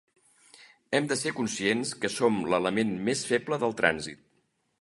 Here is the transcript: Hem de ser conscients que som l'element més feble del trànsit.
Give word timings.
Hem 0.99 1.09
de 1.11 1.17
ser 1.23 1.33
conscients 1.41 1.93
que 2.05 2.11
som 2.15 2.41
l'element 2.55 2.97
més 3.11 3.25
feble 3.33 3.63
del 3.67 3.81
trànsit. 3.83 4.27